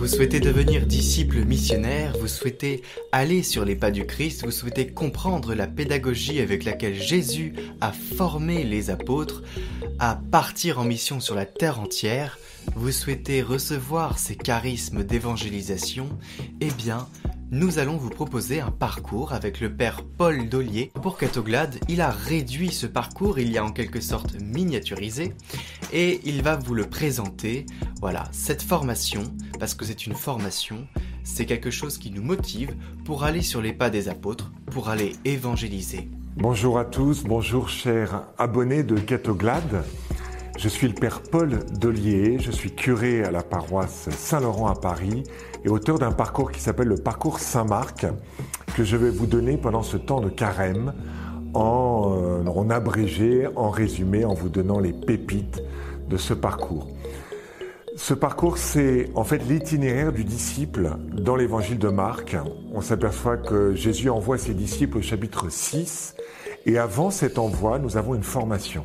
Vous 0.00 0.08
souhaitez 0.08 0.40
devenir 0.40 0.86
disciple 0.86 1.44
missionnaire, 1.44 2.16
vous 2.18 2.26
souhaitez 2.26 2.80
aller 3.12 3.42
sur 3.42 3.66
les 3.66 3.76
pas 3.76 3.90
du 3.90 4.06
Christ, 4.06 4.46
vous 4.46 4.50
souhaitez 4.50 4.86
comprendre 4.86 5.54
la 5.54 5.66
pédagogie 5.66 6.40
avec 6.40 6.64
laquelle 6.64 6.94
Jésus 6.94 7.52
a 7.82 7.92
formé 7.92 8.64
les 8.64 8.88
apôtres 8.88 9.42
à 9.98 10.18
partir 10.30 10.78
en 10.78 10.84
mission 10.84 11.20
sur 11.20 11.34
la 11.34 11.44
terre 11.44 11.80
entière, 11.80 12.38
vous 12.76 12.92
souhaitez 12.92 13.42
recevoir 13.42 14.18
ces 14.18 14.36
charismes 14.36 15.04
d'évangélisation, 15.04 16.08
eh 16.62 16.70
bien, 16.70 17.06
nous 17.52 17.80
allons 17.80 17.96
vous 17.96 18.10
proposer 18.10 18.60
un 18.60 18.70
parcours 18.70 19.32
avec 19.32 19.60
le 19.60 19.74
père 19.74 20.02
Paul 20.04 20.48
Dollier. 20.48 20.92
Pour 21.02 21.18
Catoglade, 21.18 21.80
il 21.88 22.00
a 22.00 22.10
réduit 22.10 22.70
ce 22.70 22.86
parcours, 22.86 23.40
il 23.40 23.50
y 23.50 23.58
a 23.58 23.64
en 23.64 23.72
quelque 23.72 24.00
sorte 24.00 24.36
miniaturisé, 24.40 25.34
et 25.92 26.20
il 26.24 26.42
va 26.42 26.56
vous 26.56 26.74
le 26.74 26.84
présenter. 26.84 27.66
Voilà, 28.00 28.28
cette 28.30 28.62
formation, 28.62 29.24
parce 29.58 29.74
que 29.74 29.84
c'est 29.84 30.06
une 30.06 30.14
formation, 30.14 30.86
c'est 31.24 31.44
quelque 31.44 31.72
chose 31.72 31.98
qui 31.98 32.12
nous 32.12 32.22
motive 32.22 32.74
pour 33.04 33.24
aller 33.24 33.42
sur 33.42 33.60
les 33.60 33.72
pas 33.72 33.90
des 33.90 34.08
apôtres, 34.08 34.52
pour 34.70 34.88
aller 34.88 35.16
évangéliser. 35.24 36.08
Bonjour 36.36 36.78
à 36.78 36.84
tous, 36.84 37.24
bonjour 37.24 37.68
chers 37.68 38.22
abonnés 38.38 38.84
de 38.84 38.96
Catoglade. 38.96 39.84
Je 40.62 40.68
suis 40.68 40.88
le 40.88 40.92
père 40.92 41.22
Paul 41.22 41.60
Dollier, 41.72 42.38
je 42.38 42.50
suis 42.50 42.70
curé 42.70 43.24
à 43.24 43.30
la 43.30 43.42
paroisse 43.42 44.10
Saint-Laurent 44.10 44.66
à 44.66 44.74
Paris 44.74 45.24
et 45.64 45.70
auteur 45.70 45.98
d'un 45.98 46.12
parcours 46.12 46.52
qui 46.52 46.60
s'appelle 46.60 46.88
le 46.88 46.98
parcours 46.98 47.38
Saint-Marc 47.38 48.04
que 48.76 48.84
je 48.84 48.98
vais 48.98 49.08
vous 49.08 49.24
donner 49.24 49.56
pendant 49.56 49.82
ce 49.82 49.96
temps 49.96 50.20
de 50.20 50.28
carême 50.28 50.92
en, 51.54 52.14
euh, 52.14 52.44
en 52.44 52.68
abrégé, 52.68 53.48
en 53.56 53.70
résumé, 53.70 54.26
en 54.26 54.34
vous 54.34 54.50
donnant 54.50 54.80
les 54.80 54.92
pépites 54.92 55.62
de 56.10 56.18
ce 56.18 56.34
parcours. 56.34 56.88
Ce 57.96 58.12
parcours, 58.12 58.58
c'est 58.58 59.08
en 59.14 59.24
fait 59.24 59.38
l'itinéraire 59.38 60.12
du 60.12 60.24
disciple 60.24 60.90
dans 61.10 61.36
l'évangile 61.36 61.78
de 61.78 61.88
Marc. 61.88 62.36
On 62.74 62.82
s'aperçoit 62.82 63.38
que 63.38 63.74
Jésus 63.74 64.10
envoie 64.10 64.36
ses 64.36 64.52
disciples 64.52 64.98
au 64.98 65.02
chapitre 65.02 65.48
6 65.48 66.16
et 66.66 66.76
avant 66.76 67.08
cet 67.08 67.38
envoi, 67.38 67.78
nous 67.78 67.96
avons 67.96 68.14
une 68.14 68.22
formation. 68.22 68.84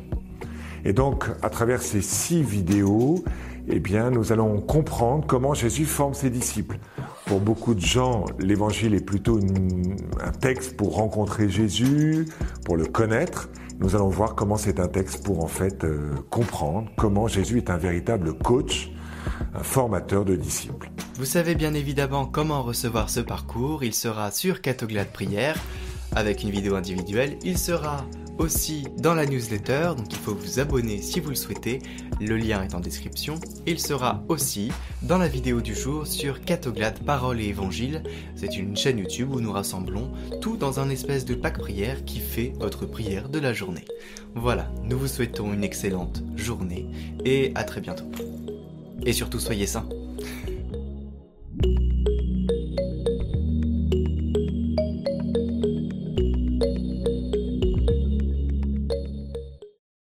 Et 0.86 0.92
donc, 0.92 1.24
à 1.42 1.50
travers 1.50 1.82
ces 1.82 2.00
six 2.00 2.44
vidéos, 2.44 3.24
eh 3.68 3.80
bien, 3.80 4.12
nous 4.12 4.30
allons 4.30 4.60
comprendre 4.60 5.26
comment 5.26 5.52
Jésus 5.52 5.84
forme 5.84 6.14
ses 6.14 6.30
disciples. 6.30 6.78
Pour 7.24 7.40
beaucoup 7.40 7.74
de 7.74 7.80
gens, 7.80 8.24
l'évangile 8.38 8.94
est 8.94 9.04
plutôt 9.04 9.40
un 9.40 10.30
texte 10.30 10.76
pour 10.76 10.94
rencontrer 10.94 11.48
Jésus, 11.48 12.28
pour 12.64 12.76
le 12.76 12.86
connaître. 12.86 13.48
Nous 13.80 13.96
allons 13.96 14.10
voir 14.10 14.36
comment 14.36 14.56
c'est 14.56 14.78
un 14.78 14.86
texte 14.86 15.24
pour 15.24 15.42
en 15.42 15.48
fait 15.48 15.82
euh, 15.82 16.12
comprendre 16.30 16.88
comment 16.96 17.26
Jésus 17.26 17.58
est 17.58 17.68
un 17.68 17.78
véritable 17.78 18.34
coach, 18.38 18.92
un 19.56 19.64
formateur 19.64 20.24
de 20.24 20.36
disciples. 20.36 20.88
Vous 21.16 21.24
savez 21.24 21.56
bien 21.56 21.74
évidemment 21.74 22.26
comment 22.26 22.62
recevoir 22.62 23.10
ce 23.10 23.18
parcours. 23.18 23.82
Il 23.82 23.92
sera 23.92 24.30
sur 24.30 24.60
Catoglade 24.60 25.08
Prière 25.08 25.58
avec 26.14 26.44
une 26.44 26.50
vidéo 26.50 26.76
individuelle. 26.76 27.36
Il 27.42 27.58
sera 27.58 28.04
aussi 28.38 28.86
dans 28.98 29.14
la 29.14 29.26
newsletter, 29.26 29.92
donc 29.96 30.06
il 30.10 30.18
faut 30.18 30.34
vous 30.34 30.60
abonner 30.60 31.00
si 31.02 31.20
vous 31.20 31.30
le 31.30 31.34
souhaitez, 31.34 31.80
le 32.20 32.36
lien 32.36 32.62
est 32.62 32.74
en 32.74 32.80
description. 32.80 33.36
Il 33.66 33.78
sera 33.78 34.22
aussi 34.28 34.70
dans 35.02 35.18
la 35.18 35.28
vidéo 35.28 35.60
du 35.60 35.74
jour 35.74 36.06
sur 36.06 36.42
Catoglade 36.42 36.98
Parole 37.04 37.40
et 37.40 37.46
Évangile, 37.46 38.02
c'est 38.34 38.56
une 38.56 38.76
chaîne 38.76 38.98
YouTube 38.98 39.32
où 39.32 39.40
nous 39.40 39.52
rassemblons 39.52 40.12
tout 40.40 40.56
dans 40.56 40.80
un 40.80 40.90
espèce 40.90 41.24
de 41.24 41.34
pack 41.34 41.58
prière 41.58 42.04
qui 42.04 42.20
fait 42.20 42.52
votre 42.58 42.86
prière 42.86 43.28
de 43.28 43.38
la 43.38 43.52
journée. 43.52 43.84
Voilà, 44.34 44.70
nous 44.84 44.98
vous 44.98 45.08
souhaitons 45.08 45.52
une 45.52 45.64
excellente 45.64 46.22
journée 46.36 46.86
et 47.24 47.52
à 47.54 47.64
très 47.64 47.80
bientôt. 47.80 48.10
Et 49.04 49.12
surtout 49.12 49.40
soyez 49.40 49.66
sains. 49.66 49.88